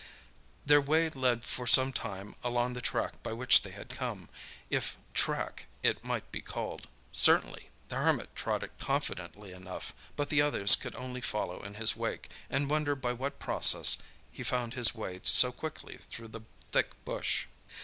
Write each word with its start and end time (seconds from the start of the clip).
Their 0.65 0.81
way 0.81 1.11
led 1.11 1.45
for 1.45 1.67
some 1.67 1.93
time 1.93 2.33
along 2.43 2.73
the 2.73 2.81
track 2.81 3.21
by 3.21 3.33
which 3.33 3.61
they 3.61 3.69
had 3.69 3.89
come, 3.89 4.29
if 4.67 4.97
"track" 5.13 5.67
it 5.83 6.03
might 6.03 6.31
be 6.31 6.41
called. 6.41 6.87
Certainly, 7.11 7.69
the 7.89 7.97
Hermit 7.97 8.35
trod 8.35 8.63
it 8.63 8.71
confidently 8.79 9.51
enough, 9.51 9.93
but 10.15 10.29
the 10.29 10.41
others 10.41 10.75
could 10.75 10.95
only 10.95 11.21
follow 11.21 11.61
in 11.61 11.75
his 11.75 11.95
wake, 11.95 12.31
and 12.49 12.67
wonder 12.67 12.95
by 12.95 13.13
what 13.13 13.37
process 13.37 14.01
he 14.31 14.41
found 14.41 14.73
his 14.73 14.95
way 14.95 15.19
so 15.21 15.51
quickly 15.51 15.99
through 15.99 16.29
the 16.29 16.41
thick 16.71 16.89
bush. 17.05 17.45